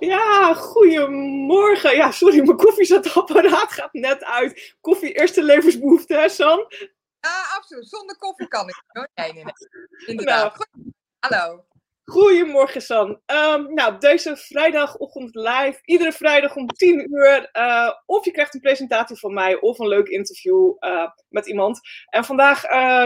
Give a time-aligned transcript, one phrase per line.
[0.00, 1.96] Ja, goedemorgen.
[1.96, 4.74] Ja, sorry, mijn koffiezetapparaat gaat net uit.
[4.80, 6.66] Koffie, eerste levensbehoefte, hè, San?
[7.20, 7.88] Ja, absoluut.
[7.88, 8.82] Zonder koffie kan ik.
[9.14, 9.52] Nee, nee, nee.
[10.06, 10.68] Inderdaad.
[10.70, 10.92] Nou.
[11.40, 11.64] Hallo.
[12.04, 13.20] Goedemorgen, San.
[13.26, 15.78] Ehm, nou, deze vrijdagochtend live.
[15.84, 17.48] Iedere vrijdag om 10 uur.
[17.52, 21.80] eh, of je krijgt een presentatie van mij of een leuk interview eh, met iemand.
[22.06, 22.60] En vandaag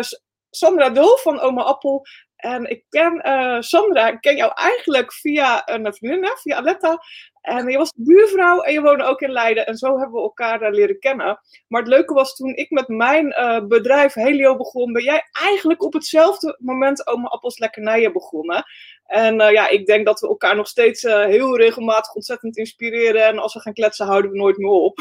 [0.04, 2.06] S- Sandra Dol van Oma Appel.
[2.44, 6.98] En ik ken eh, Sandra, ik ken jou eigenlijk via een vriendin, via Aletta.
[7.40, 9.66] En je was buurvrouw en je woonde ook in Leiden.
[9.66, 11.40] En zo hebben we elkaar eh, leren kennen.
[11.68, 15.82] Maar het leuke was toen ik met mijn eh, bedrijf Helio begon, ben jij eigenlijk
[15.82, 18.64] op hetzelfde moment Oma Appels Lekkernijen begonnen.
[19.04, 23.26] En eh, ja, ik denk dat we elkaar nog steeds heel regelmatig ontzettend inspireren.
[23.26, 24.98] En als we gaan kletsen, houden we nooit meer op.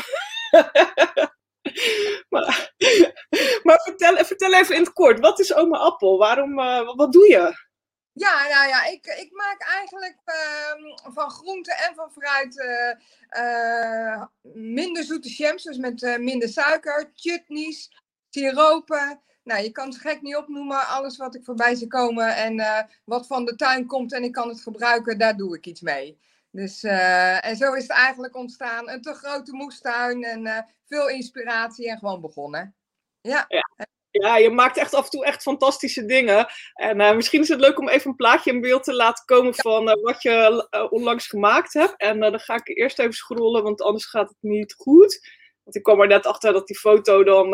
[3.81, 6.17] vertel, vertel even in het kort, wat is Oma Appel?
[6.17, 7.61] Waarom, eh, wat- doe je?
[8.13, 12.91] Ja, nou ja, ik, ik maak eigenlijk ehm, van groente en van fruit eh,
[13.29, 17.89] eh, minder zoete jams, dus met minder suiker, chutneys,
[18.29, 19.21] siropen.
[19.43, 20.87] Nou, je kan het gek niet opnoemen.
[20.87, 24.47] Alles wat ik voorbij zie komen en wat van de tuin komt en ik kan
[24.49, 26.19] het gebruiken, daar doe ik iets mee.
[26.51, 28.89] Dus, en zo is het eigenlijk ontstaan.
[28.89, 32.75] Een te grote moestuin en veel inspiratie en gewoon begonnen.
[33.23, 33.47] Ja.
[34.21, 36.47] Ja, je maakt echt af en toe echt fantastische dingen.
[36.73, 39.53] En eh, misschien is het leuk om even een plaatje in beeld te laten komen
[39.55, 41.93] van eh, wat je eh, onlangs gemaakt hebt.
[41.97, 45.41] En dan ga ik eerst even scrollen, want anders gaat het niet goed.
[45.63, 47.51] Want ik kwam er net achter dat die foto dan,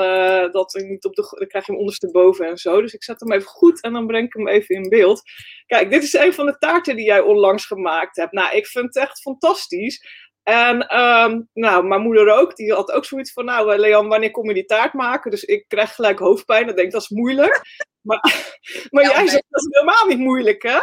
[0.52, 2.82] dat niet op de, dan krijg je hem ondersteboven en zo.
[2.82, 5.22] Dus ik zet hem even goed en dan breng ik hem even in beeld.
[5.66, 8.32] Kijk, dit is een van de taarten die jij onlangs gemaakt hebt.
[8.32, 10.29] Nou, ik vind het echt fantastisch.
[10.50, 14.32] En ehm, nou, mijn moeder ook, die had ook zoiets van, nou eh, Leon, wanneer
[14.32, 15.32] kom je die taart maken?
[15.32, 17.62] Dus ik krijg gelijk hoofdpijn, ik denk dat is moeilijk.
[18.02, 18.20] Maar,
[18.92, 19.30] maar Ja, jij nee.
[19.30, 20.80] zegt dat is helemaal niet moeilijk, hè?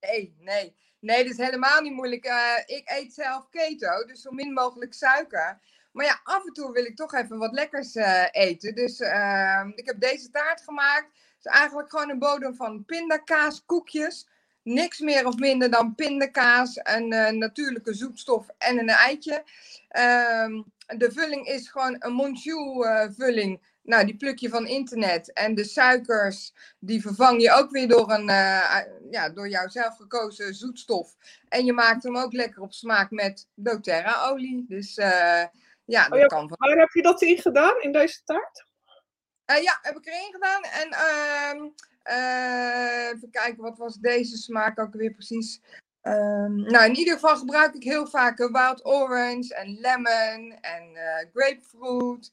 [0.00, 0.76] Nee, nee.
[1.00, 2.24] Nee, dat is helemaal niet moeilijk.
[2.24, 5.60] Eh, ik eet zelf keto, dus zo min mogelijk suiker.
[5.92, 8.74] Maar ja, af en toe wil ik toch even wat lekkers eh, eten.
[8.74, 11.06] Dus ehm, ik heb deze taart gemaakt.
[11.06, 14.28] Het is eigenlijk gewoon een bodem van pindakaas, koekjes.
[14.64, 19.44] Niks meer of minder dan pindakaas, een eh, natuurlijke zoetstof en een eitje.
[19.88, 23.60] Ehm, de vulling is gewoon een Monchou eh, vulling.
[23.82, 25.32] Nou, die pluk je van internet.
[25.32, 28.80] En de suikers, die vervang je ook weer door, een, eh,
[29.10, 31.16] ja, door jouw zelf gekozen zoetstof.
[31.48, 34.64] En je maakt hem ook lekker op smaak met doTERRA-olie.
[34.68, 35.44] Dus eh,
[35.84, 36.56] ja, dat Oh ja, kan van.
[36.58, 38.66] Waar heb je dat in gedaan, in deze taart?
[39.46, 40.62] Eh, ja, heb ik erin gedaan.
[40.62, 40.90] En
[42.02, 45.60] eh, even kijken, wat was deze smaak ook weer precies?
[46.02, 51.26] Ehm, nou, in ieder geval gebruik ik heel vaak wild orange en lemon en eh,
[51.34, 52.32] grapefruit.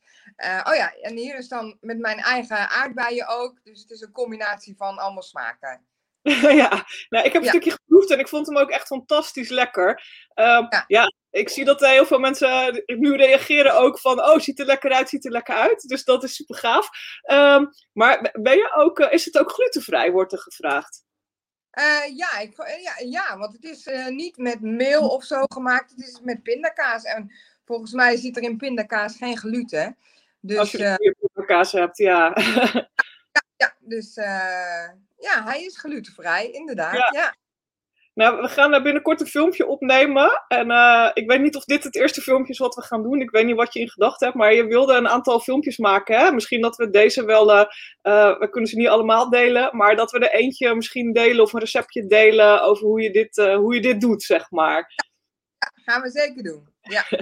[0.63, 3.59] Oh ja, en hier is dan met mijn eigen aardbeien ook.
[3.63, 5.85] Dus het is een combinatie van allemaal smaken.
[6.61, 7.49] ja, nou, ik heb een Ja.
[7.49, 10.03] stukje geproefd en ik vond hem ook echt fantastisch lekker.
[10.33, 10.83] Ehm, Ja.
[10.87, 11.13] ja.
[11.31, 15.09] Ik zie dat heel veel mensen nu reageren ook van, oh, ziet er lekker uit,
[15.09, 15.87] ziet er lekker uit.
[15.87, 16.89] Dus dat is super gaaf.
[17.21, 21.03] Ehm, maar ben je ook, eh, is het ook glutenvrij, wordt er gevraagd?
[21.71, 25.89] Eh, ja, ik, eh, ja, ja, want het is niet met meel of zo gemaakt.
[25.89, 27.03] Het is met pindakaas.
[27.03, 27.31] En
[27.65, 29.97] volgens mij zit er in pindakaas geen gluten.
[30.39, 32.33] Dus, Als je eh, een goede kaas hebt, ja.
[33.61, 34.13] ja, dus
[35.17, 36.93] ja, hij is glutenvrij, inderdaad.
[36.93, 37.09] Ja.
[37.11, 37.35] Ja.
[38.13, 40.43] Nou, we gaan binnenkort een filmpje opnemen.
[40.47, 43.21] En eh, ik weet niet of dit het eerste filmpje is wat we gaan doen.
[43.21, 44.39] Ik weet niet wat je in gedachten hebt.
[44.39, 46.19] Maar je wilde een aantal filmpjes maken.
[46.19, 46.31] Hè?
[46.31, 47.51] Misschien dat we deze wel.
[47.51, 47.65] eh,
[48.01, 49.77] eh, we kunnen ze niet allemaal delen.
[49.77, 52.61] Maar dat we er eentje misschien delen of een receptje delen.
[52.61, 54.93] over hoe je dit, hoe je dit doet, zeg maar.
[55.85, 56.67] gaan we zeker doen.
[56.81, 57.03] Ja.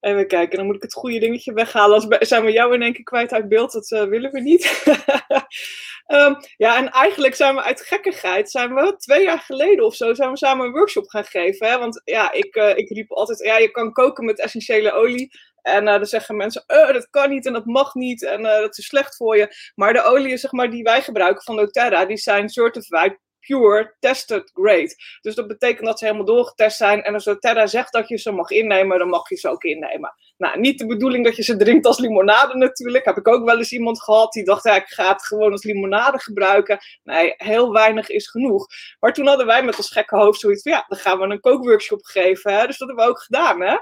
[0.00, 1.94] Even kijken, dan moet ik het goede dingetje weghalen.
[1.94, 4.82] Als we- zijn we jou in één keer kwijt uit beeld, dat willen we niet.
[6.06, 10.14] Ehm, ja, en eigenlijk zijn we uit gekkigheid, zijn we twee jaar geleden of zo,
[10.14, 11.68] zijn we samen een workshop gaan geven.
[11.68, 11.78] Hè?
[11.78, 15.30] Want ja, ik, eh, ik riep altijd, ja, je kan koken met essentiële olie.
[15.62, 18.78] En eh, dan zeggen mensen, eh, dat kan niet en dat mag niet en dat
[18.78, 19.72] is slecht voor je.
[19.74, 24.50] Maar de oliën zeg maar, die wij gebruiken van doTERRA, die zijn certified pure tested
[24.54, 24.94] grade.
[25.20, 27.02] Dus dat betekent dat ze helemaal doorgetest zijn.
[27.02, 30.14] En als doTERRA zegt dat je ze mag innemen, dan mag je ze ook innemen.
[30.36, 33.04] Nou, niet de bedoeling dat je ze drinkt als limonade natuurlijk.
[33.04, 35.64] Heb ik ook wel eens iemand gehad die dacht, ja, ik ga het gewoon als
[35.64, 36.78] limonade gebruiken.
[37.02, 38.66] Nee, heel weinig is genoeg.
[39.00, 41.40] Maar toen hadden wij met ons gekke hoofd zoiets van, ja, dan gaan we een
[41.40, 42.54] kookworkshop geven.
[42.54, 42.66] Hè?
[42.66, 43.76] Dus dat hebben we ook gedaan, hè?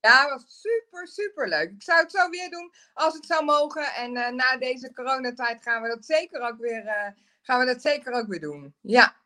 [0.00, 1.70] Ja, was super, super leuk.
[1.70, 3.84] Ik zou het zo weer doen als het zou mogen.
[3.94, 7.10] En eh, na deze coronatijd gaan we dat zeker ook weer, eh,
[7.42, 8.74] gaan we dat zeker ook weer doen.
[8.80, 9.20] Ja.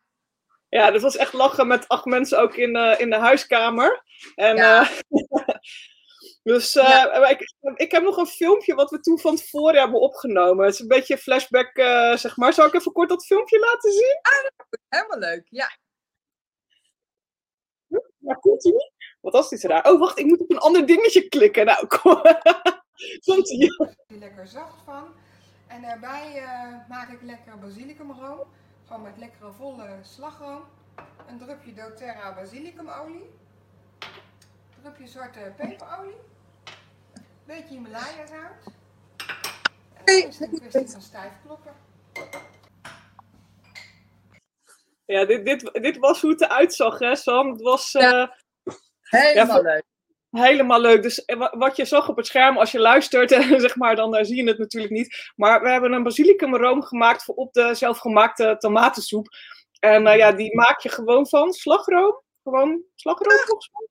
[0.69, 4.03] Ja, dat was echt lachen met acht mensen ook in, eh, in de huiskamer.
[4.35, 4.81] En, Ja.
[4.81, 4.97] eh,
[6.43, 10.65] dus eh, ik, ik heb nog een filmpje wat we toen van tevoren hebben opgenomen.
[10.65, 12.53] Het is een beetje flashback, eh, zeg maar.
[12.53, 14.19] Zal ik even kort dat filmpje laten zien?
[14.89, 15.47] Helemaal leuk.
[15.49, 15.69] Ja.
[18.17, 18.91] maar komt niet?
[19.21, 19.91] Wat was dit raar?
[19.91, 21.65] Oh, wacht, ik moet op een ander dingetje klikken.
[21.65, 22.21] Nou, kom.
[23.25, 25.15] komt er lekker zacht van.
[25.67, 28.47] En daarbij eh, maak ik lekker basilicumroom.
[28.85, 30.63] Gewoon met lekkere volle slagroom.
[31.27, 33.29] Een drupje doTERRA basilicumolie.
[33.99, 36.15] Een drupje zwarte peperolie.
[37.13, 38.73] Een beetje Himalaya zout.
[39.93, 41.73] En dan is het een kwestie van stijf kloppen.
[45.05, 47.51] Ja, dit, dit, dit was hoe het eruit zag, hè, Sam?
[47.51, 48.27] Het was eh,
[49.01, 49.83] Helemaal Ja, leuk.
[50.37, 51.01] Helemaal leuk.
[51.01, 53.29] Dus eh, wa- wat je zag op het scherm als je luistert,
[53.65, 55.31] zeg maar, dan eh, zie je het natuurlijk niet.
[55.35, 59.27] Maar we hebben een basilicumroom gemaakt voor op de zelfgemaakte tomatensoep.
[59.79, 62.21] En eh, ja, die maak je gewoon van slagroom.
[62.43, 63.87] Gewoon slagroom, volgens mij.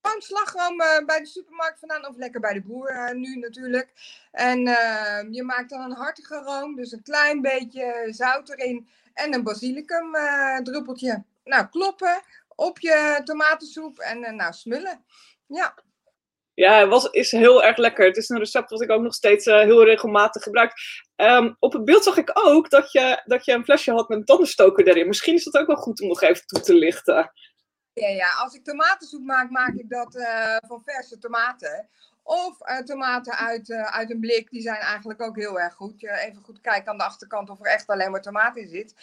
[0.00, 3.92] Gewoon slagroom bij de supermarkt vandaan of lekker bij de boer nu natuurlijk.
[4.32, 9.34] En eh, je maakt dan een hartige room, dus een klein beetje zout erin en
[9.34, 10.12] een basilicum
[10.62, 11.24] druppeltje.
[11.44, 15.04] Nou, kloppen op je tomatensoep en nou smullen.
[15.46, 15.74] Ja,
[16.58, 18.06] Ja, het was, is heel erg lekker.
[18.06, 20.72] Het is een recept wat ik ook nog steeds eh, heel regelmatig gebruik.
[21.16, 24.18] Ehm, op het beeld zag ik ook dat je, dat je een flesje had met
[24.18, 25.06] een tandenstoker erin.
[25.06, 27.32] Misschien is dat ook wel goed om nog even toe te lichten.
[27.92, 28.30] ja, ja.
[28.30, 31.88] als ik tomatensoep maak, maak ik dat eh, van verse tomaten.
[32.22, 36.00] Of eh, tomaten uit, uit een blik, die zijn eigenlijk ook heel erg goed.
[36.00, 38.94] Je even goed kijken aan de achterkant of er echt alleen maar tomaat in zit.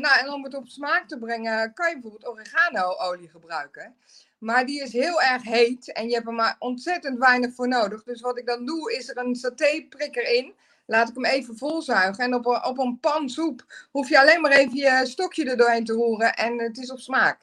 [0.00, 3.96] Nou, en om het op smaak te brengen, kan je bijvoorbeeld oregano-olie gebruiken.
[4.44, 8.02] Maar die is heel erg heet en je hebt er maar ontzettend weinig voor nodig.
[8.02, 10.54] Dus wat ik dan doe, is er een satéprikker in.
[10.86, 12.24] Laat ik hem even volzuigen.
[12.24, 15.56] En op een, op een pan soep hoef je alleen maar even je stokje er
[15.56, 16.34] doorheen te roeren.
[16.34, 17.38] En het is op smaak.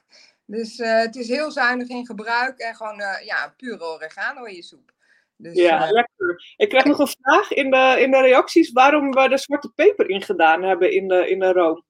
[0.45, 2.59] Dus eh, het is heel zuinig in gebruik.
[2.59, 4.91] En gewoon eh, ja, pure oregano in je soep.
[5.35, 6.53] Dus, Ja, eh, lekker.
[6.57, 10.09] Ik krijg nog een vraag in de, in de reacties waarom we de zwarte peper
[10.09, 11.83] in gedaan hebben in de, in de room.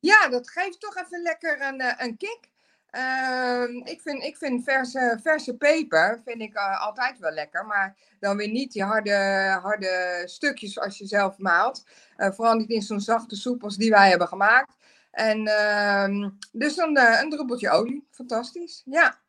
[0.00, 2.48] Ja, dat geeft toch even lekker een, een kick.
[2.90, 7.66] Ehm, ik vind, ik vind verse, verse peper vind ik, eh, altijd wel lekker.
[7.66, 9.14] Maar dan weer niet die harde,
[9.62, 11.84] harde stukjes als je zelf maalt.
[12.16, 14.76] Eh, vooral niet in zo'n zachte soep als die wij hebben gemaakt.
[15.10, 18.08] En ehm, dus dan eh, een druppeltje olie.
[18.10, 18.82] Fantastisch.
[18.84, 19.20] Ja.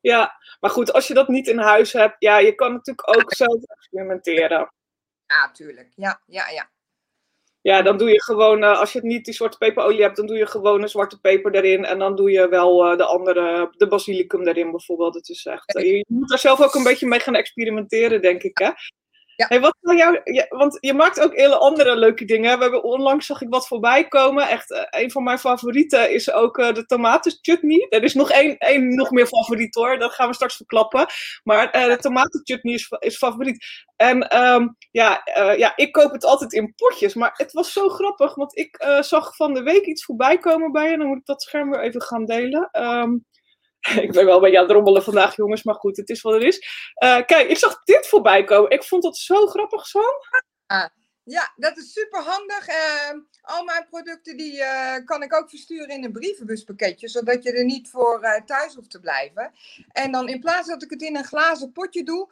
[0.00, 3.34] Ja, maar goed, als je dat niet in huis hebt, ja, je kan natuurlijk ook
[3.34, 4.72] zelf experimenteren.
[5.26, 5.92] Ja, tuurlijk.
[5.94, 6.70] Ja, ja, ja.
[7.66, 10.26] Ja, dan doe je gewoon, eh, als je het niet die zwarte peperolie hebt, dan
[10.26, 11.84] doe je gewoon een zwarte peper erin.
[11.84, 15.14] En dan doe je wel eh, de andere, de basilicum erin bijvoorbeeld.
[15.14, 18.42] Het is echt, eh, je moet daar zelf ook een beetje mee gaan experimenteren, denk
[18.42, 18.70] ik, hè?
[19.36, 19.46] Ja.
[19.48, 22.56] Hey, wat zou jou, ja, want je maakt ook hele andere leuke dingen.
[22.56, 24.48] We hebben onlangs zag ik wat voorbij komen.
[24.48, 27.86] Echt, eh, een van mijn favorieten is ook eh, de tomatenchutney.
[27.88, 29.98] Er is nog één, één nog meer favoriet hoor.
[29.98, 31.06] Dat gaan we straks verklappen.
[31.44, 33.64] Maar eh, de tomatenchutney is, is favoriet.
[33.96, 35.22] En ehm, ja,
[35.56, 37.14] ja, ik koop het altijd in potjes.
[37.14, 40.90] Maar het was zo grappig, want ik zag van de week iets voorbij komen bij
[40.90, 40.96] je.
[40.96, 42.68] Dan moet ik dat scherm weer even gaan delen.
[42.72, 43.16] Ehm,
[44.06, 46.34] ik ben wel een beetje aan het rommelen vandaag, jongens, maar goed, het is wat
[46.34, 46.58] het is.
[46.94, 48.70] Eh, kijk, ik zag dit voorbij komen.
[48.70, 50.02] Ik vond dat zo grappig, Sam.
[51.24, 52.66] Ja, dat is super handig.
[53.42, 57.64] al mijn producten die eh, kan ik ook versturen in een brievenbuspakketje, zodat je er
[57.64, 59.52] niet voor eh, thuis hoeft te blijven.
[59.92, 62.28] En dan in plaats dat ik het in een glazen potje doe,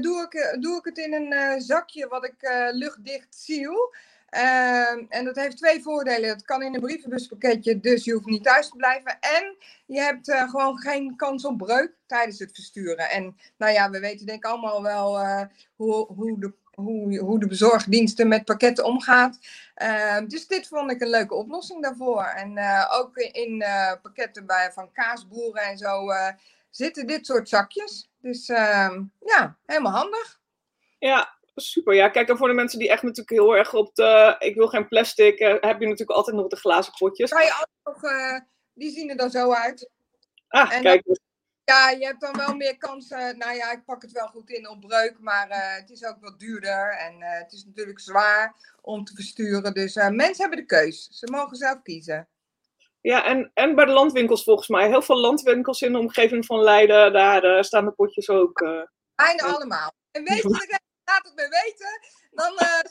[0.00, 3.94] doe, ik, doe ik het in een zakje wat ik luchtdicht seal.
[4.32, 6.28] Ehm, en dat heeft twee voordelen.
[6.28, 9.18] Het kan in een brievenbuspakketje, dus je hoeft niet thuis te blijven.
[9.20, 9.56] En
[9.86, 13.10] je hebt eh, gewoon geen kans op breuk tijdens het versturen.
[13.10, 15.42] En nou ja, we weten denk ik allemaal wel eh,
[15.76, 19.38] hoe, hoe, de, hoe, hoe de bezorgdiensten met pakketten omgaat.
[19.74, 22.24] Ehm, dus dit vond ik een leuke oplossing daarvoor.
[22.24, 23.64] En eh, ook in
[24.02, 26.12] pakketten bij, van kaasboeren en zo
[26.70, 28.10] zitten dit soort zakjes.
[28.20, 30.40] Dus ehm, ja, helemaal handig.
[30.98, 31.94] Ja, super.
[31.94, 34.36] Ja, kijk, en voor de mensen die echt natuurlijk heel erg op de...
[34.38, 37.30] Ik wil geen plastic, eh, heb je natuurlijk altijd nog de glazen potjes.
[37.30, 38.38] Kan je ook nog, eh,
[38.72, 39.90] die zien er dan zo uit.
[40.48, 41.02] Ah, En kijk.
[41.64, 43.38] Ja, je hebt dan wel meer kansen.
[43.38, 46.16] Nou ja, ik pak het wel goed in op breuk, maar eh, het is ook
[46.20, 46.96] wat duurder.
[46.98, 49.74] En eh, het is natuurlijk zwaar om te versturen.
[49.74, 51.08] Dus eh, mensen hebben de keus.
[51.10, 52.28] Ze mogen zelf kiezen.
[53.00, 54.88] Ja, en, en bij de landwinkels volgens mij.
[54.88, 58.60] Heel veel landwinkels in de omgeving van Leiden, daar eh, staan de potjes ook.
[58.60, 58.82] eh.
[59.14, 59.92] Bijna allemaal.
[60.10, 60.80] En weet je,
[61.12, 62.00] laat het me weten.
[62.30, 62.90] Dan eh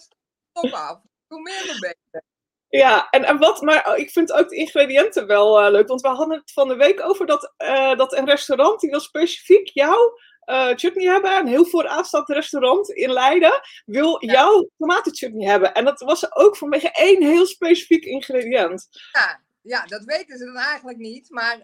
[0.51, 0.99] stop af.
[1.27, 2.23] Hoe meer, hoe beter.
[2.69, 5.87] Ja, en, en wat, maar oh, ik vind ook de ingrediënten wel eh, leuk.
[5.87, 8.99] Want we hadden het van de week over dat, eh, dat een restaurant die wil
[8.99, 11.31] specifiek jouw eh, chutney hebben.
[11.35, 14.31] Een heel vooraanstaand restaurant in Leiden wil Ja.
[14.33, 15.73] jouw tomatenchutney hebben.
[15.73, 18.87] En dat was ook vanwege één heel specifiek ingrediënt.
[19.11, 21.29] Ja, ja, dat weten ze dan eigenlijk niet.
[21.29, 21.57] Maar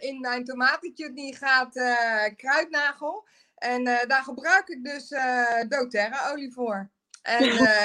[0.00, 1.72] in mijn tomatenchutney gaat
[2.36, 3.28] kruidnagel.
[3.56, 6.90] En eh, daar gebruik ik dus eh doTERRA olie voor.
[7.22, 7.82] En eh,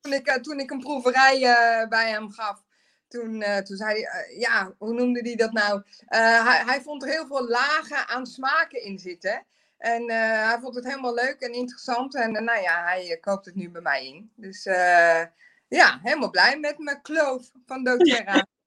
[0.00, 1.38] toen, ik, toen ik een proeverij
[1.88, 2.62] bij hem gaf,
[3.08, 5.82] Toen, uh, toen zei hij, uh, ja, hoe noemde hij dat nou?
[6.08, 9.44] Uh, hij, hij vond er heel veel lagen aan smaken in zitten.
[9.78, 12.14] En hij vond het helemaal leuk en interessant.
[12.14, 14.32] En nou ja, hij koopt het nu bij mij in.
[14.34, 14.64] Dus
[15.68, 18.46] ja, helemaal blij met mijn kloof van doTERRA.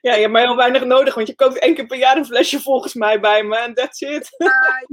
[0.00, 2.26] Ja, je hebt mij heel weinig nodig, want je koopt één keer per jaar een
[2.26, 4.28] flesje volgens mij bij me en that's it.
[4.38, 4.86] Ja,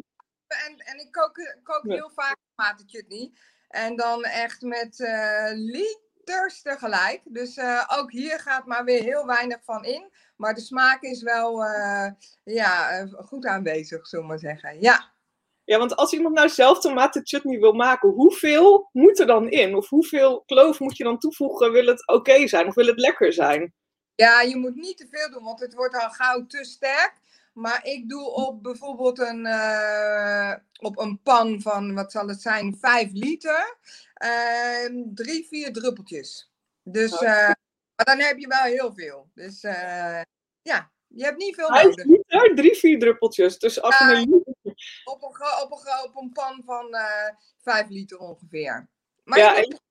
[0.67, 2.37] en, en ik kook, kook heel vaak
[2.85, 3.31] chutney.
[3.69, 7.21] En dan echt met uh, liters tegelijk.
[7.23, 10.11] Dus uh, ook hier gaat maar weer heel weinig van in.
[10.35, 12.07] Maar de smaak is wel uh,
[12.43, 14.81] ja, goed aanwezig, zullen we maar zeggen.
[14.81, 15.13] Ja.
[15.63, 16.79] Ja, want als iemand nou zelf
[17.23, 19.75] chutney wil maken, hoeveel moet er dan in?
[19.75, 21.71] Of hoeveel kloof moet je dan toevoegen?
[21.71, 23.73] Wil het oké zijn of wil het lekker zijn?
[24.15, 27.13] Ja, je moet niet te veel doen, want het wordt al gauw te sterk.
[27.55, 32.77] Maar ik doe op bijvoorbeeld een, uh, op een pan van, wat zal het zijn,
[32.79, 33.77] 5 liter,
[34.23, 36.51] uh, drie, vier druppeltjes.
[36.83, 37.51] Dus uh,
[37.95, 39.29] maar dan heb je wel heel veel.
[39.33, 40.21] Dus uh,
[40.61, 42.05] ja, je hebt niet veel 5 nodig.
[42.05, 43.59] liter, drie, vier druppeltjes.
[43.59, 44.43] Dus een op, een,
[45.03, 45.21] op,
[45.71, 46.95] een, op een pan van
[47.61, 48.89] 5 liter ongeveer.
[49.23, 49.81] Maar ja, je, moet,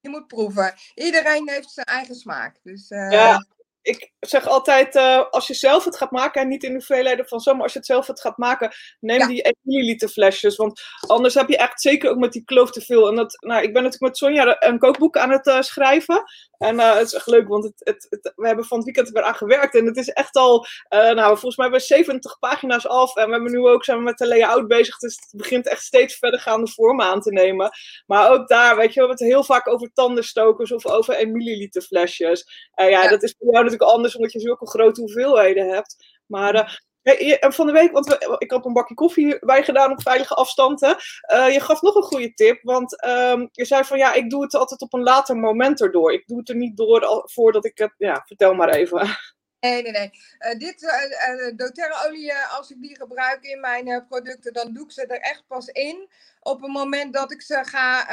[0.00, 0.74] je moet proeven.
[0.94, 2.60] Iedereen heeft zijn eigen smaak.
[2.62, 3.46] Dus, ja,
[3.84, 7.28] ik zeg altijd, uh, als je zelf het gaat maken, en niet in de hoeveelheden
[7.28, 9.26] van zo, maar als je het zelf het gaat maken, neem ja.
[9.26, 10.56] die 1 milliliter flesjes.
[10.56, 13.08] Want anders heb je echt zeker ook met die kloof te veel.
[13.08, 16.22] En dat, nou, ik ben natuurlijk met Sonja een kookboek aan het uh, schrijven.
[16.58, 19.16] En uh, het is echt leuk, want het, het, het, we hebben van het weekend
[19.16, 19.74] eraan gewerkt.
[19.74, 23.16] En het is echt al, nou, volgens mij hebben we 70 pagina's af.
[23.16, 24.98] En we hebben nu ook, zijn we met de layout bezig.
[24.98, 27.70] Dus het begint echt steeds verdergaande vormen aan te nemen.
[28.06, 31.32] Maar ook daar, weet je, we hebben het heel vaak over tandenstokers of over 1
[31.32, 32.70] milliliter flesjes.
[32.74, 35.96] ja, ja, dat is voor jou anders, omdat je zulke grote hoeveelheden hebt.
[36.26, 36.68] Maar uh,
[37.04, 40.34] hey, van de week, want we, ik had een bakje koffie bij gedaan op veilige
[40.34, 40.96] afstanden.
[41.32, 44.42] Uh, je gaf nog een goede tip, want um, je zei van ja, ik doe
[44.42, 46.12] het altijd op een later moment erdoor.
[46.12, 49.08] Ik doe het er niet door al, voordat ik het, ja, vertel maar even.
[49.60, 50.10] Nee, nee, nee.
[50.38, 55.06] Uh, dit uh, doTERRA-olie, als ik die gebruik in mijn producten, dan doe ik ze
[55.06, 56.08] er echt pas in
[56.40, 58.06] op het moment dat ik ze ga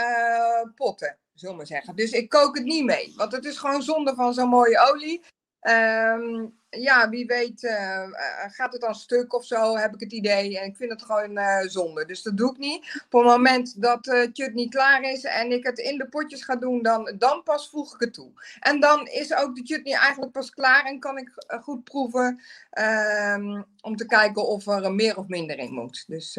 [0.75, 1.95] potten, zullen we zeggen.
[1.95, 5.23] Dus ik kook het niet mee, want het is gewoon zonde van zo'n mooie olie.
[5.69, 8.07] Um, ja, wie weet uh,
[8.47, 10.59] gaat het dan stuk of zo, heb ik het idee.
[10.59, 12.05] En ik vind het gewoon uh, zonde.
[12.05, 13.03] Dus dat doe ik niet.
[13.09, 16.43] Op het moment dat uh, het niet klaar is en ik het in de potjes
[16.43, 18.31] ga doen, dan, dan pas voeg ik het toe.
[18.59, 22.41] En dan is ook de chutney eigenlijk pas klaar en kan ik goed proeven
[22.79, 26.03] um, om te kijken of er meer of minder in moet.
[26.07, 26.37] Dus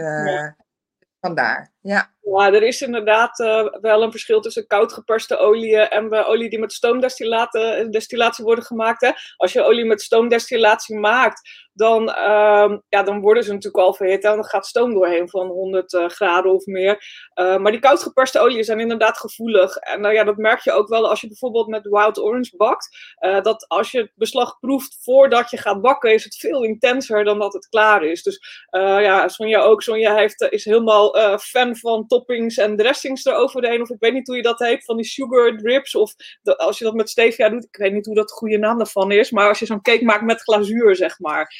[1.20, 2.12] vandaar, ja.
[2.24, 6.50] Ja, er is inderdaad uh, wel een verschil tussen koud geperste olie en uh, olie
[6.50, 9.00] die met stoomdestillatie worden gemaakt.
[9.00, 9.10] Hè.
[9.36, 14.24] Als je olie met stoomdestillatie maakt, dan, uh, ja, dan worden ze natuurlijk al verhit.
[14.24, 17.04] En dan gaat stoom doorheen van 100 uh, graden of meer.
[17.34, 19.76] Maar die koud geperste oliën zijn inderdaad gevoelig.
[19.76, 23.14] En nou ja, dat merk je ook wel als je bijvoorbeeld met wild orange bakt.
[23.42, 27.38] Dat als je het beslag proeft voordat je gaat bakken, is het veel intenser dan
[27.38, 28.22] dat het klaar is.
[28.22, 29.82] Dus ja, Sonja ook.
[29.82, 33.82] Sonja heeft, is helemaal fan van toppings en dressings eroverheen.
[33.82, 35.94] Of ik weet niet hoe je dat heet, van die sugar drips.
[35.94, 38.58] Of de, als je dat met stevia doet, ik weet niet hoe dat de goede
[38.58, 39.30] naam daarvan is.
[39.30, 41.54] Maar als je zo'n cake maakt met glazuur, zeg maar.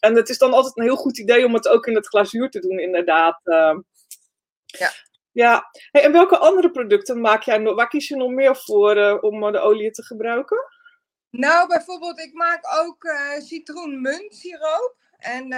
[0.00, 2.50] En het is dan altijd een heel goed idee om het ook in het glazuur
[2.50, 3.40] te doen, inderdaad.
[3.44, 3.78] Uh,
[4.64, 4.90] ja.
[5.32, 7.74] Ja, hey, en welke andere producten maak jij nog?
[7.74, 10.58] Waar kies je nog meer voor uh, om de olie te gebruiken?
[11.30, 14.96] Nou, bijvoorbeeld, ik maak ook uh, citroenmuntsiroop.
[15.18, 15.48] En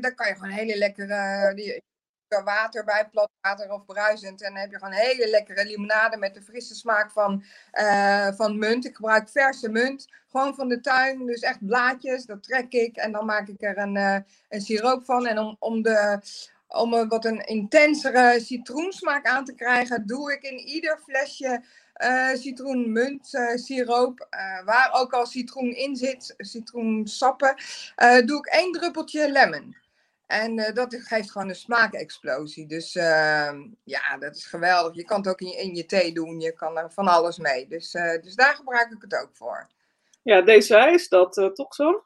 [0.00, 1.52] daar kan je gewoon hele lekkere.
[1.54, 1.82] Die,
[2.28, 4.42] water bij, plat water of bruisend.
[4.42, 8.58] En dan heb je gewoon hele lekkere limonade met de frisse smaak van, uh, van
[8.58, 8.84] munt.
[8.84, 11.26] Ik gebruik verse munt, gewoon van de tuin.
[11.26, 12.96] Dus echt blaadjes, dat trek ik.
[12.96, 14.16] En dan maak ik er een, uh,
[14.48, 15.26] een siroop van.
[15.26, 16.20] En om, om, de,
[16.68, 21.62] om een wat een intensere citroensmaak aan te krijgen, doe ik in ieder flesje
[22.04, 27.54] uh, citroenmunt uh, siroop, uh, waar ook al citroen in zit, citroensappen,
[28.24, 29.76] doe ik één druppeltje lemon.
[30.26, 32.66] En uh, dat geeft gewoon een smaakexplosie.
[32.66, 33.52] Dus uh,
[33.84, 34.94] ja, dat is geweldig.
[34.94, 36.40] Je kan het ook in je, in je thee doen.
[36.40, 37.66] Je kan er van alles mee.
[37.68, 39.68] Dus, uh, dus daar gebruik ik het ook voor.
[40.22, 42.04] Ja, deze is dat uh, toch zo?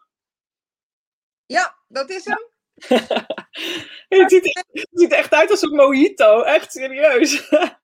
[1.47, 2.49] Ja, dat is hem.
[4.21, 6.43] het, ziet, het ziet echt uit als een mojito.
[6.43, 7.49] Echt serieus.
[7.51, 7.79] ja,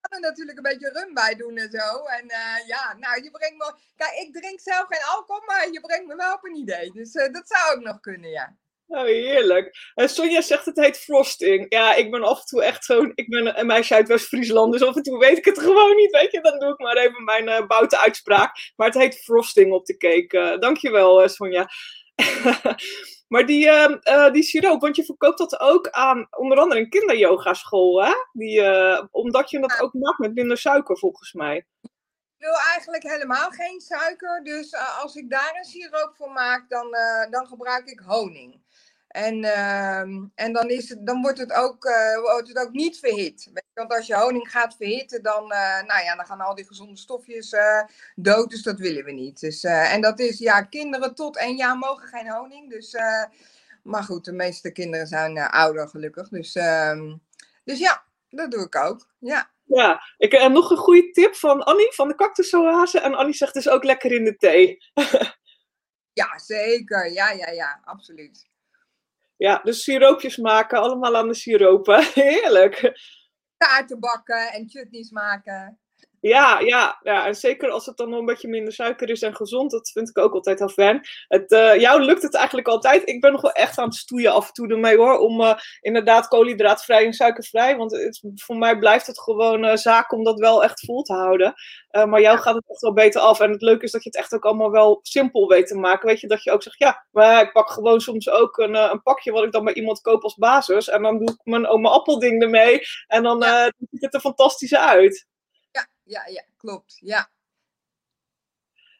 [0.00, 2.04] er natuurlijk een beetje rum bij doen en zo.
[2.04, 3.74] En uh, ja, nou, je brengt me.
[3.96, 6.92] Kijk, ik drink zelf geen alcohol, maar je brengt me wel op een idee.
[6.92, 8.56] Dus uh, dat zou ook nog kunnen, ja.
[8.88, 9.90] Oh, heerlijk.
[9.94, 11.66] En Sonja zegt het heet frosting.
[11.68, 13.12] Ja, ik ben af en toe echt zo'n...
[13.14, 16.10] Ik ben een meisje uit West-Friesland, dus af en toe weet ik het gewoon niet,
[16.10, 16.40] weet je.
[16.40, 18.72] Dan doe ik maar even mijn uh, boute uitspraak.
[18.76, 20.38] Maar het heet frosting op de cake.
[20.38, 21.68] Uh, dankjewel, uh, Sonja.
[23.32, 28.04] maar die, uh, die siroop, want je verkoopt dat ook aan onder andere een kinderyogaschool,
[28.04, 28.12] hè?
[28.32, 28.62] Die,
[29.10, 31.66] omdat je dat ook maakt met minder suiker, volgens mij.
[32.38, 34.44] wil eigenlijk helemaal geen suiker.
[34.44, 38.64] Dus eh, als ik daar een siroop voor maak, dan, eh, dan gebruik ik honing.
[39.16, 42.98] En, ehm, en dan, is het, dan wordt, het ook, eh, wordt het ook niet
[42.98, 43.50] verhit.
[43.74, 45.48] Want als je honing gaat verhitten, dan,
[45.86, 47.54] nou ja, dan gaan al die gezonde stofjes
[48.14, 48.50] dood.
[48.50, 49.40] Dus dat willen we niet.
[49.40, 52.70] Dus, en dat is, ja, kinderen tot één jaar mogen geen honing.
[52.70, 52.96] Dus,
[53.82, 56.28] maar goed, de meeste kinderen zijn ouder gelukkig.
[56.28, 57.16] Dus, ehm,
[57.64, 59.08] dus ja, dat doe ik ook.
[59.18, 59.50] Ja.
[59.64, 63.00] Ja, ik heb nog een goede tip van Annie van de cactusoase.
[63.00, 64.78] En Annie zegt dus ook lekker in de thee.
[66.20, 67.12] ja, zeker.
[67.12, 68.54] Ja, ja, ja, absoluut.
[69.36, 72.04] Ja, dus siroopjes maken, allemaal aan de siropen.
[72.14, 72.98] Heerlijk.
[73.56, 75.80] Taarten bakken en chutneys maken.
[76.26, 79.36] Ja, ja, ja, en zeker als het dan nog een beetje minder suiker is en
[79.36, 81.00] gezond, dat vind ik ook altijd heel fijn.
[81.28, 83.08] Het, uh, jou lukt het eigenlijk altijd.
[83.08, 85.54] Ik ben nog wel echt aan het stoeien af en toe ermee hoor, om uh,
[85.80, 90.38] inderdaad koolhydraatvrij en suikervrij, want het, voor mij blijft het gewoon uh, zaak om dat
[90.38, 91.54] wel echt vol te houden.
[91.90, 93.40] maar jou gaat het echt wel beter af.
[93.40, 96.08] En het leuke is dat je het echt ook allemaal wel simpel weet te maken.
[96.08, 99.02] Weet je, dat je ook zegt, ja, maar ik pak gewoon soms ook een, een
[99.02, 100.88] pakje wat ik dan bij iemand koop als basis.
[100.88, 102.80] En dan doe ik mijn oma appelding ermee.
[103.06, 103.42] En dan
[103.90, 105.26] ziet het er fantastisch uit
[106.06, 106.96] ja, ja, klopt.
[107.00, 107.30] Ja.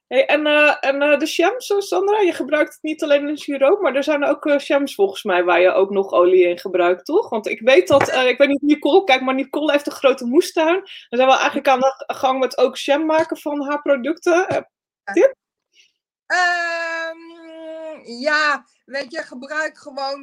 [0.07, 3.81] Hey, en uh, en uh, de shams, Sandra, je gebruikt het niet alleen in siroop,
[3.81, 7.05] maar er zijn ook uh, shams volgens mij waar je ook nog olie in gebruikt,
[7.05, 7.29] toch?
[7.29, 10.81] Want ik weet dat, ik weet niet Nicole, kijk, maar Nicole heeft een grote moestuin.
[10.81, 14.67] We zijn wel eigenlijk aan de gang met ook sham maken van haar producten.
[15.13, 15.35] Tip?
[16.27, 20.23] Um, ja, weet je, gebruik gewoon,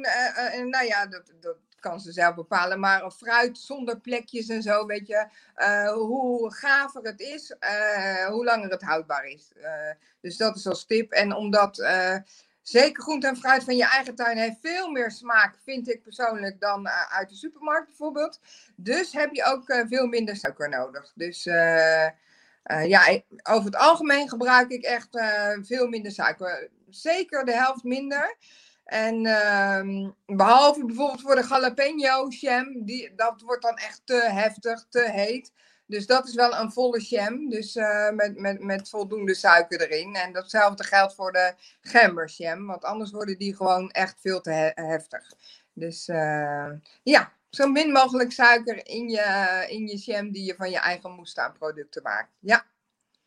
[0.70, 2.80] nou ja, dat, dat, kan ze zelf bepalen.
[2.80, 5.26] Maar fruit zonder plekjes en zo, weet je,
[5.56, 9.52] uh, hoe gaver het is, uh, hoe langer het houdbaar is.
[9.56, 9.64] Uh,
[10.20, 11.12] dus dat is als tip.
[11.12, 11.86] En omdat
[12.62, 16.60] zeker groente en fruit van je eigen tuin heeft veel meer smaak, vind ik persoonlijk,
[16.60, 18.40] dan uit de supermarkt bijvoorbeeld.
[18.76, 21.12] Dus heb je ook veel minder suiker nodig.
[21.14, 21.44] Dus
[22.64, 25.08] ja, over het algemeen gebruik ik echt
[25.62, 26.68] veel minder suiker.
[26.90, 28.36] Zeker de helft minder.
[28.84, 34.86] En uh, behalve bijvoorbeeld voor de jalapeno jam, die, dat wordt dan echt te heftig,
[34.88, 35.52] te heet.
[35.86, 40.14] Dus dat is wel een volle jam, dus uh, met, met, met voldoende suiker erin.
[40.14, 44.70] En datzelfde geldt voor de gemberjam, want anders worden die gewoon echt veel te he
[44.74, 45.32] heftig.
[45.72, 46.70] Dus uh,
[47.02, 51.10] ja, zo min mogelijk suiker in je, in je jam die je van je eigen
[51.10, 52.30] moestuinproducten maakt.
[52.40, 52.64] Ja.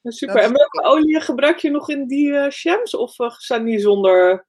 [0.03, 0.35] Super.
[0.35, 2.95] En welke olie gebruik je nog in die uh, jams?
[2.95, 4.46] Of zijn die zonder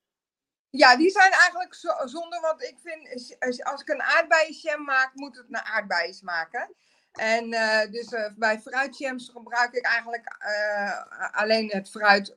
[0.71, 5.49] ja, die zijn eigenlijk zonder, want ik vind, als ik een aardbeienjam maak, moet het
[5.49, 6.75] naar aardbeien smaken.
[7.13, 12.35] En uh, dus uh, bij fruitjams gebruik ik eigenlijk uh, alleen het fruit,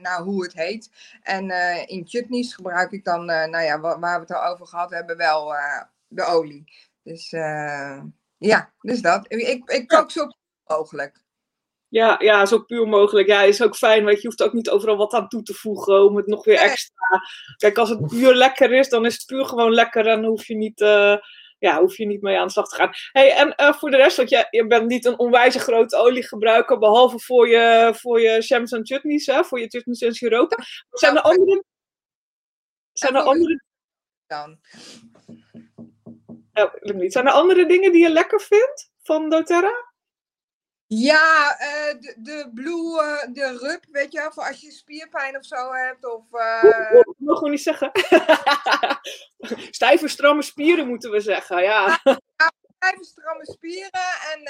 [0.00, 0.90] nou hoe het heet.
[1.22, 1.50] En
[1.88, 5.16] in chutneys gebruik ik dan, nou ja, waar, waar, we het al over gehad hebben,
[5.16, 5.54] wel
[6.08, 6.72] de olie.
[7.02, 7.30] Dus
[8.38, 9.32] ja, dus dat.
[9.32, 10.26] Ik, ik kook zo
[10.66, 11.26] mogelijk.
[11.88, 13.28] Ja, ja, zo puur mogelijk.
[13.28, 16.04] Ja, is ook fijn, want je hoeft ook niet overal wat aan toe te voegen
[16.04, 17.22] om het nog weer extra.
[17.56, 20.56] Kijk, als het puur lekker is, dan is het puur gewoon lekker en hoef je
[20.56, 21.16] niet, uh,
[21.58, 22.90] ja, hoef je niet mee aan de slag te gaan.
[23.12, 26.78] hey, en uh, voor de rest, want je, je bent niet een onwijze grote oliegebruiker,
[26.78, 30.64] behalve voor je, voor je en chutneys, hè, voor je chutneys en siropen.
[30.90, 31.64] Zijn er andere...
[32.92, 33.62] Zijn er andere...
[34.26, 34.58] Dan.
[36.52, 37.12] Ja, niet.
[37.12, 39.87] Zijn er andere dingen die je lekker vindt van doTERRA?
[40.88, 45.44] Ja, uh, de, de blue, uh, de rub, weet je, voor als je spierpijn of
[45.44, 46.04] zo hebt.
[46.04, 47.02] Of, uh...
[47.18, 47.90] Dat niet zeggen.
[49.70, 52.00] Stijve, stramme spieren moeten we zeggen, ja.
[52.04, 53.90] ja stijve, stramme spieren.
[54.32, 54.42] En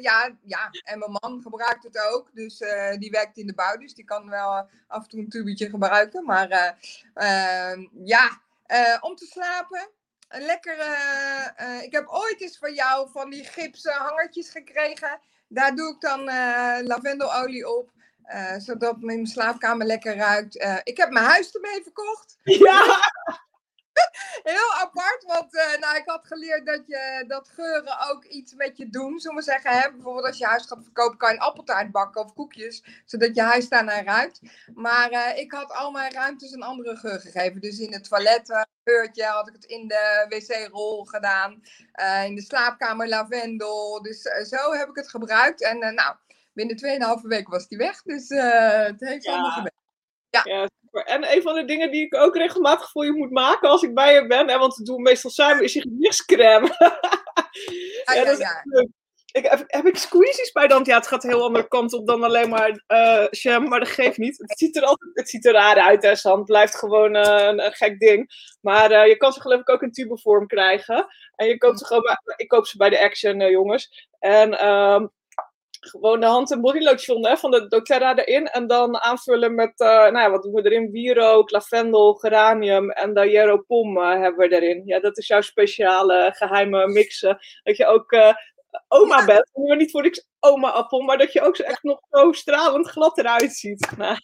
[0.00, 2.30] ja, ja, en mijn man gebruikt het ook.
[2.34, 2.58] Dus
[2.98, 6.24] die werkt in de bouw, dus die kan wel af en toe een tubetje gebruiken.
[6.24, 6.78] Maar
[7.14, 8.42] ehm, ja,
[9.00, 9.90] om te slapen.
[10.28, 10.96] Een lekkere.
[11.82, 15.20] ik heb ooit eens van jou van die gipsen hangertjes gekregen.
[15.54, 17.92] Daar doe ik dan uh, lavendelolie op.
[18.34, 20.56] Uh, zodat mijn slaapkamer lekker ruikt.
[20.56, 22.38] Uh, ik heb mijn huis ermee verkocht.
[22.42, 23.00] Ja!
[24.44, 28.90] Heel apart, want nou, ik had geleerd dat, je, dat geuren ook iets met je
[28.90, 29.20] doen.
[29.20, 29.90] Zullen we zeggen, hè?
[29.90, 33.42] bijvoorbeeld als je huis gaat verkopen, kan je een appeltaart bakken of koekjes, zodat je
[33.42, 34.40] huis daarnaar ruikt.
[34.74, 37.60] Maar ik had al mijn ruimtes een andere geur gegeven.
[37.60, 41.62] Dus in het toilet geurtje had ik het in de wc-rol gedaan.
[42.00, 44.02] Uh, in de slaapkamer lavendel.
[44.02, 45.62] Dus zo heb ik het gebruikt.
[45.62, 46.16] En nou,
[46.52, 48.02] binnen 2,5 week was die weg.
[48.02, 49.32] Dus het heeft ja.
[49.32, 49.82] allemaal gewerkt.
[50.30, 50.40] Ja.
[50.44, 50.68] ja
[51.02, 53.94] en een van de dingen die ik ook regelmatig voor je moet maken als ik
[53.94, 56.66] bij je ben, en want we doen meestal samen, is je gezichtscrème.
[58.04, 58.88] ja, ja, dat.
[59.34, 60.84] Ik, heb, heb ik squeezies bij dan?
[60.84, 63.88] Ja, het gaat een heel andere kant op dan alleen maar uh, jam, maar dat
[63.88, 64.38] geeft niet.
[64.38, 66.36] Het ziet er altijd het ziet er raar uit, hè, Sam.
[66.36, 68.30] Het blijft gewoon uh, een, een, gek ding.
[68.60, 71.06] Maar uh, je kan ze geloof ik ook in tubevorm krijgen.
[71.34, 74.08] En je koopt ze gewoon bij, ik koop ze bij de Action, jongens.
[74.18, 75.10] En um,
[75.88, 78.46] gewoon de hand- en bodylotion hè, van de doTERRA erin.
[78.46, 80.90] En dan aanvullen met, uh, nou ja, wat doen we erin?
[80.90, 84.82] Wierook, lavendel, geranium en de Jeropom uh, hebben we erin.
[84.86, 87.38] Ja, dat is jouw speciale geheime mixen.
[87.62, 88.34] Dat je ook uh,
[88.88, 89.50] oma bent.
[89.52, 93.18] Maar niet voor niks oma-appel, maar dat je ook zo echt nog zo stralend glad
[93.18, 93.90] eruit ziet.
[93.96, 94.18] Nou.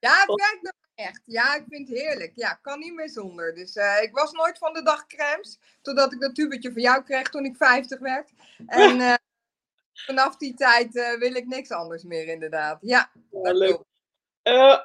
[0.00, 1.22] Ja, het werkt nog echt.
[1.24, 2.32] Ja, ik vind het heerlijk.
[2.34, 3.54] Ja, kan niet meer zonder.
[3.54, 5.58] Dus uh, ik was nooit van de dagcremes.
[5.82, 8.32] Totdat ik dat tubetje van jou kreeg toen ik 50 werd.
[8.66, 9.14] En uh,
[10.06, 12.78] vanaf die tijd uh, wil ik niks anders meer, inderdaad.
[12.80, 13.82] Ja, ja leuk.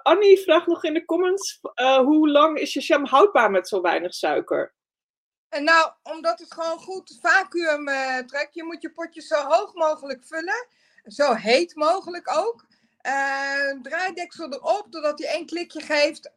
[0.04, 1.60] Annie vraagt nog in de comments:
[2.04, 4.74] hoe lang is je jam houdbaar met zo weinig suiker?
[5.50, 7.86] En nou, omdat het gewoon goed vacuüm
[8.28, 8.54] trekt.
[8.54, 10.68] Je moet je potje zo hoog mogelijk vullen.
[11.06, 12.66] Zo heet mogelijk ook.
[13.08, 16.32] Uh, draaideksel erop, doordat hij één klikje geeft.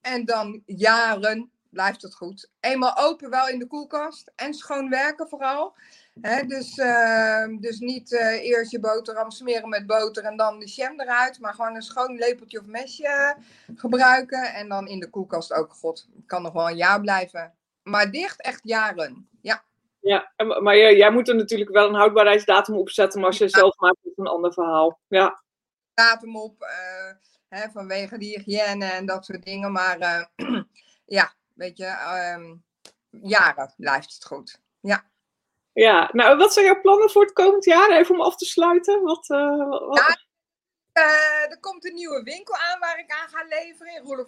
[0.00, 2.50] En dan jaren blijft het goed.
[2.60, 4.32] Eenmaal open wel in de koelkast.
[4.36, 5.76] En schoon werken vooral.
[6.20, 11.00] He, dus, uh, dus niet eerst je boterham smeren met boter en dan de jam
[11.00, 11.38] eruit.
[11.40, 13.36] Maar gewoon een schoon lepeltje of mesje
[13.74, 14.54] gebruiken.
[14.54, 15.72] En dan in de koelkast ook.
[15.72, 17.54] God, kan nog wel een jaar blijven.
[17.82, 19.28] Maar dicht echt jaren.
[19.40, 19.64] Ja.
[20.00, 23.20] Ja, maar jij, jij moet er natuurlijk wel een houdbaarheidsdatum op zetten.
[23.20, 24.98] Maar als je het zelf maakt, is het een ander verhaal.
[25.08, 25.42] Ja
[25.94, 27.14] datum op uh,
[27.48, 29.72] hè, vanwege de hygiëne en dat soort dingen.
[29.72, 30.24] Maar uh,
[31.18, 32.64] ja, weet je, um,
[33.10, 34.60] jaren blijft het goed.
[34.80, 35.10] Ja.
[35.72, 37.90] Ja, nou, wat zijn jouw plannen voor het komend jaar?
[37.90, 39.02] Even om af te sluiten.
[39.02, 39.98] Wat, wat...
[39.98, 40.16] Ja,
[41.48, 44.26] er komt een nieuwe winkel aan waar ik aan ga leveren in Roelof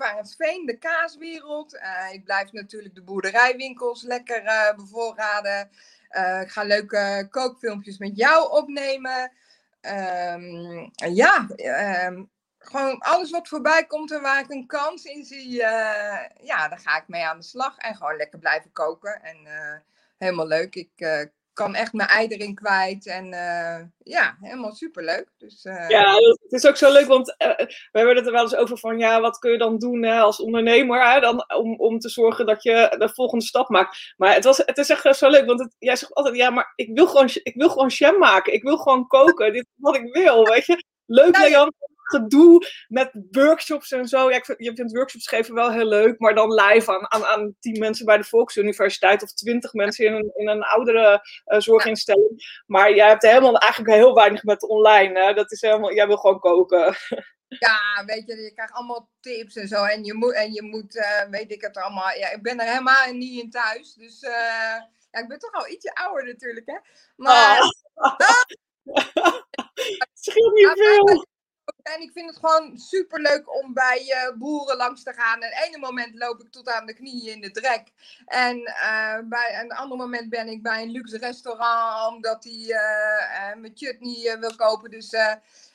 [0.65, 1.81] de kaaswereld.
[2.13, 5.71] ik blijf natuurlijk de boerderijwinkels lekker bevoorraden.
[6.43, 9.33] ik ga leuke kookfilmpjes met jou opnemen.
[9.81, 11.47] Um, ja,
[12.07, 15.51] um, gewoon alles wat voorbij komt en waar ik een kans in zie,
[16.41, 17.77] ja, daar ga ik mee aan de slag.
[17.77, 19.23] En gewoon lekker blijven koken.
[19.23, 19.47] En
[20.19, 20.75] helemaal leuk.
[20.75, 21.21] Ik uh,
[21.53, 23.07] kan echt mijn ei erin kwijt.
[23.07, 23.29] En
[23.99, 25.31] ja, helemaal superleuk.
[25.39, 28.79] Dus, ja, het is ook zo leuk, want we hebben het er wel eens over
[28.79, 32.09] van, ja, wat kun je dan doen hè, als ondernemer hè, dan, om, om te
[32.09, 34.15] zorgen dat je de volgende stap maakt.
[34.17, 36.73] Maar het, was, het is echt zo leuk, want het, jij zegt altijd, ja, maar
[36.75, 38.53] ik wil gewoon, ik wil gewoon jam maken.
[38.53, 39.53] Ik wil gewoon koken.
[39.53, 40.85] Dit is wat ik wil, weet je.
[41.07, 41.73] Leuk, nou, Leon,
[42.05, 44.31] gedoe met workshops en zo.
[44.31, 47.25] Ja, ik vind, je vindt workshops geven wel heel leuk, maar dan live aan, aan,
[47.25, 51.61] aan tien mensen bij de Volksuniversiteit of twintig mensen in een, in een oudere uh,
[51.61, 52.63] zorginstelling.
[52.67, 55.25] Maar jij hebt helemaal eigenlijk heel weinig met online.
[55.25, 55.35] Hè?
[55.35, 56.97] Dat is helemaal, jij wil gewoon koken.
[57.49, 59.85] Ja, weet je, je krijgt allemaal tips en zo.
[59.85, 62.11] En je moet, en je moet uh, weet ik het allemaal.
[62.11, 63.95] Ja, ik ben er helemaal niet in thuis.
[63.95, 64.31] Dus uh,
[65.11, 66.79] ja, ik ben toch al ietsje ouder natuurlijk, hè.
[67.17, 67.59] Maar...
[67.95, 68.17] Oh.
[70.15, 71.27] Scheelt niet veel.
[71.95, 75.41] En ik vind het gewoon super leuk om bij uh, boeren langs te gaan.
[75.41, 77.83] En ene moment loop ik tot aan de knieën in de drek.
[78.27, 83.61] En uh, bij een ander moment ben ik bij een luxe restaurant omdat hij uh,
[83.61, 84.91] mijn chutney wil kopen.
[84.91, 85.11] Dus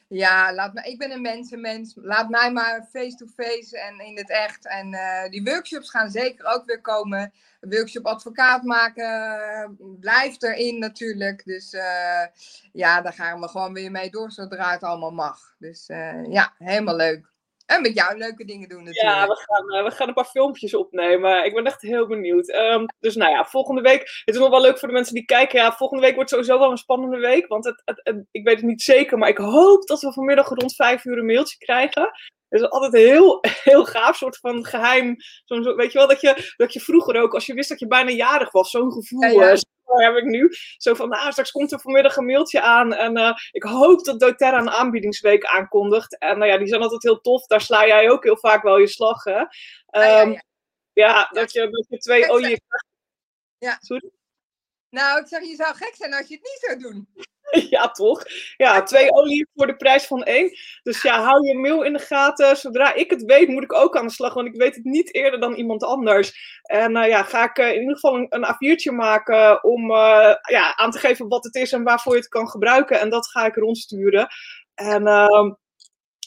[0.10, 1.94] ja, laat me, ik ben een mensenmens.
[1.96, 4.68] Laat mij maar face-to-face en in het echt.
[4.68, 4.98] En
[5.30, 7.34] die workshops gaan zeker ook weer komen.
[7.60, 11.46] Workshop advocaat maken blijft erin natuurlijk.
[11.46, 11.72] Dus
[12.72, 15.56] ja, daar gaan we gewoon weer mee door zodra het allemaal mag.
[15.58, 15.88] Dus
[16.30, 17.28] ja, helemaal leuk.
[17.70, 19.16] En met jou leuke dingen doen natuurlijk.
[19.16, 21.46] Ja, we gaan, we gaan een paar filmpjes opnemen.
[21.46, 22.50] Ik ben echt heel benieuwd.
[22.50, 24.00] Um, dus nou ja, volgende week.
[24.00, 25.60] Het is nog wel leuk voor de mensen die kijken.
[25.60, 27.48] Ja, volgende week wordt sowieso wel een spannende week.
[27.48, 30.76] Want het, het, ik weet het niet zeker, maar ik hoop dat we vanmiddag rond
[30.76, 32.04] vijf uur een mailtje krijgen.
[32.50, 35.16] Het is altijd heel, heel gaaf, soort van geheim.
[35.46, 37.80] Zo, zo, weet je wel, dat je, dat je vroeger ook, als je wist dat
[37.80, 39.56] je bijna jarig was, zo'n gevoel ja, ja.
[39.90, 40.50] Uh, heb ik nu.
[40.78, 42.94] Zo van, nou, straks komt er vanmiddag een mailtje aan.
[42.94, 46.18] En uh, ik hoop dat doTERRA een aanbiedingsweek aankondigt.
[46.18, 47.46] En nou ja, die zijn altijd heel tof.
[47.46, 49.40] Daar sla jij ook heel vaak wel je slag, hè?
[49.40, 50.42] Um, ja,
[50.94, 52.62] ja, dat je, dat je twee olie
[53.58, 53.78] Ja.
[53.82, 54.12] Sorry?
[54.90, 57.08] Nou, ik zeg, je zou gek zijn als je het niet zou doen.
[57.70, 58.24] ja, toch?
[58.58, 60.52] Ja, twee olie voor de prijs van één.
[60.84, 62.58] Dus ja, hou je mail in de gaten.
[62.58, 64.34] Zodra ik het weet, moet ik ook aan de slag.
[64.34, 66.60] Want ik weet het niet eerder dan iemand anders.
[66.62, 70.36] En uh, ja, ga ik uh, in ieder geval een, een A4'tje maken om uh,
[70.50, 73.00] ja, aan te geven wat het is en waarvoor je het kan gebruiken.
[73.00, 74.28] En dat ga ik rondsturen.
[74.76, 75.04] En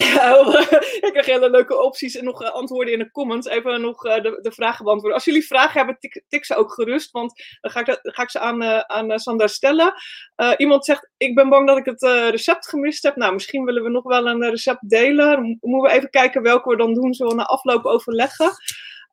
[0.02, 0.48] ehm,
[1.06, 3.46] ik krijg hele leuke opties en nog antwoorden in de comments.
[3.46, 5.18] Even nog de, de vragen beantwoorden.
[5.18, 8.30] Als jullie vragen hebben, tik, tik ze ook gerust, want dan ga ik, ga ik
[8.30, 9.94] ze aan, uh, aan Sandra stellen.
[10.56, 13.16] Iemand zegt, ik ben bang dat ik het recept gemist heb.
[13.16, 15.58] Nou, misschien willen we nog wel een recept delen.
[15.60, 18.52] Moeten we even kijken welke we dan doen, zullen we na afloop overleggen.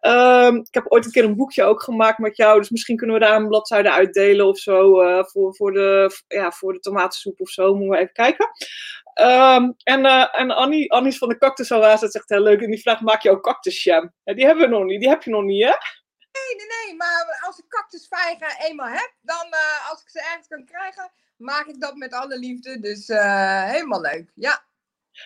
[0.02, 3.16] Um, ik heb ooit een keer een boekje ook gemaakt met jou, dus misschien kunnen
[3.16, 7.50] we daar een bladzijde uitdelen of zo voor, voor, de, ja, voor de tomatensoep of
[7.50, 7.76] zo.
[7.76, 8.48] Moeten we even kijken.
[9.22, 12.62] Um, en, uh, en Annie, Annie van de Cactus Oase, dat zegt heel leuk.
[12.62, 14.14] En die vraagt, maak je ook cactusjam?
[14.24, 15.00] Ja, die hebben we nog niet.
[15.00, 15.74] Die heb je nog niet, hè?
[16.32, 16.96] Nee, nee, nee.
[16.96, 21.66] Maar als ik cactusvijgen eenmaal heb, dan uh, als ik ze ergens kan krijgen, maak
[21.66, 22.80] ik dat met alle liefde.
[22.80, 24.32] Dus helemaal leuk.
[24.36, 24.68] Ja.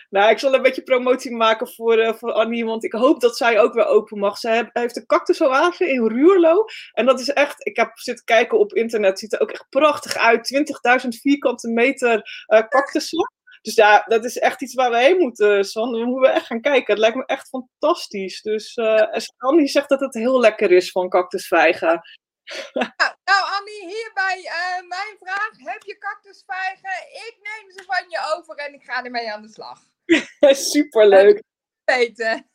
[0.10, 3.38] Nou, ik zal een beetje promotie maken voor, uh, voor Annie, want ik hoop dat
[3.38, 4.38] zij ook weer open mag.
[4.38, 6.66] Zij heeft een cactusoase in Ruurlo.
[6.92, 10.16] En dat is echt, ik heb zitten kijken op internet, ziet er ook echt prachtig
[10.16, 11.04] uit.
[11.04, 13.32] 20.000 vierkante meter uh, cactussen.
[13.64, 15.92] Dus ja, dat is echt iets waar we heen moeten, San.
[15.92, 16.94] We moeten echt gaan kijken.
[16.94, 18.42] Het lijkt me echt fantastisch.
[18.42, 22.02] Dus uh, Annie zegt dat het heel lekker is van cactusvijgen.
[22.74, 25.52] Nou, nou, Annie, hierbij uh, mijn vraag.
[25.58, 27.08] Heb je cactusvijgen?
[27.12, 29.80] Ik neem ze van je over en ik ga ermee aan de slag.
[30.72, 31.44] Superleuk.
[31.84, 32.50] Weten.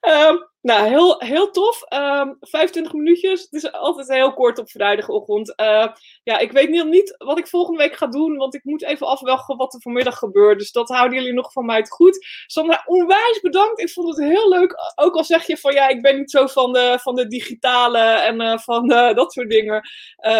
[0.00, 1.82] Um, Nou, heel, heel tof.
[1.92, 3.42] Um, ehm, 25 minuutjes.
[3.42, 5.52] Het is altijd heel kort op vrijdagochtend.
[5.60, 5.86] Uh,
[6.22, 9.06] ja, ik weet niet, niet wat ik volgende week ga doen, want ik moet even
[9.06, 10.58] afwachten wat er vanmiddag gebeurt.
[10.58, 12.26] Dus dat houden jullie nog van mij het goed.
[12.46, 13.80] Sandra, onwijs bedankt.
[13.80, 14.74] Ik vond het heel leuk.
[14.94, 17.98] Ook al zeg je van ja, ik ben niet zo van de, van de digitale
[17.98, 19.88] en uh, van uh, dat soort dingen.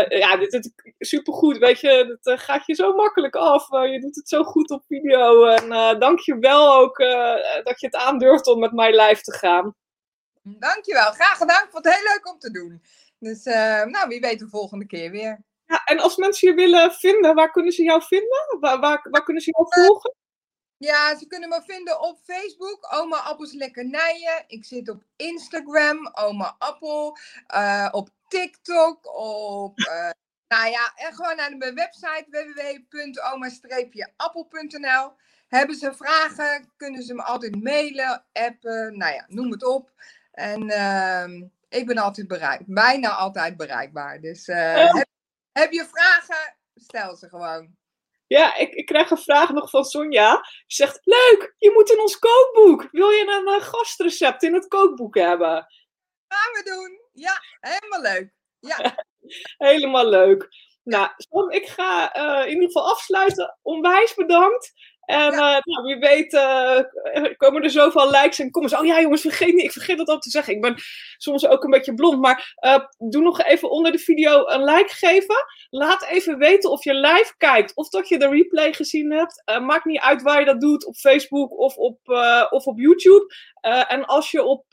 [0.08, 1.58] ja, dit is supergoed.
[1.58, 3.68] Weet je, het gaat je zo makkelijk af.
[3.70, 5.44] je doet het zo goed op video.
[5.44, 6.98] En dank je wel ook
[7.64, 9.74] dat je het aandurft om met mij live te gaan.
[10.42, 11.64] Dankjewel, graag gedaan.
[11.64, 12.82] Ik vond het heel leuk om te doen.
[13.18, 15.44] Dus uh, nou, wie weet de volgende keer weer.
[15.66, 18.56] Ja, en als mensen je willen vinden, waar kunnen ze jou vinden?
[18.60, 20.14] Waar, waar, waar kunnen ze jou eh, volgen?
[20.76, 24.44] Ja, ze kunnen me vinden op Facebook, Oma Appels Lekkernijen.
[24.46, 27.16] Ik zit op Instagram, Oma Appel.
[27.54, 29.78] Uh, op TikTok, op...
[30.48, 35.12] Nou ja, en gewoon naar mijn website www.oma-appel.nl.
[35.48, 39.90] Hebben ze vragen, kunnen ze me altijd mailen, appen, nou ja, noem het op.
[40.32, 44.20] En uh, ik ben altijd bereikbaar, bijna altijd bereikbaar.
[44.20, 45.06] Dus uh, heb,
[45.52, 47.76] heb, je vragen, stel ze gewoon.
[48.26, 50.44] Ja, ik, ik krijg een vraag nog van Sonja.
[50.66, 52.88] Ze zegt, leuk, je moet in ons kookboek.
[52.90, 55.66] Wil je een uh, gastrecept in het kookboek hebben?
[56.28, 57.00] Gaan we doen.
[57.12, 58.34] Ja, helemaal leuk.
[58.60, 59.04] Ja.
[59.68, 60.48] helemaal leuk.
[60.82, 63.58] Nou, Son, ik ga uh, in ieder geval afsluiten.
[63.62, 64.72] Onwijs bedankt.
[65.06, 65.56] En ja.
[65.56, 66.80] uh, nou, wie weet uh,
[67.36, 68.78] komen er zoveel likes en comments.
[68.78, 70.54] Oh ja, jongens, vergeet niet, ik vergeet dat ook te zeggen.
[70.54, 70.74] Ik ben
[71.16, 72.20] soms ook een beetje blond.
[72.20, 72.78] Maar uh,
[73.10, 75.44] doe nog even onder de video een like geven.
[75.70, 79.42] Laat even weten of je live kijkt of dat je de replay gezien hebt.
[79.60, 81.98] maakt niet uit waar je dat doet, op Facebook of op,
[82.50, 83.34] of op YouTube.
[83.66, 84.64] En als je op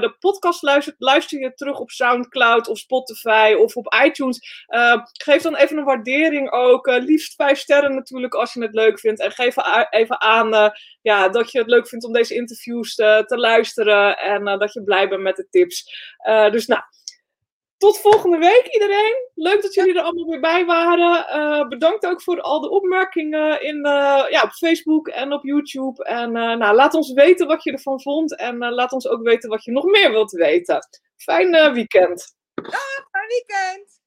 [0.00, 4.64] de podcast luistert, luister je terug op Soundcloud of Spotify of op iTunes.
[5.12, 6.86] geef dan even een waardering ook.
[6.86, 9.20] liefst vijf sterren natuurlijk als je het leuk vindt.
[9.20, 9.56] En geef
[9.90, 14.44] even aan ja, dat je het leuk vindt om deze interviews te, te luisteren en
[14.58, 15.94] dat je blij bent met de tips.
[16.50, 16.82] Dus nou,
[17.84, 19.28] tot volgende week iedereen.
[19.34, 21.68] Leuk dat jullie er allemaal weer bij waren.
[21.68, 23.80] bedankt ook voor al de opmerkingen in,
[24.30, 26.04] ja, op Facebook en op YouTube.
[26.04, 29.64] En nou, laat ons weten wat je ervan vond en laat ons ook weten wat
[29.64, 30.78] je nog meer wilt weten.
[31.16, 32.36] Fijn weekend.
[32.54, 34.03] Dag, fijn weekend.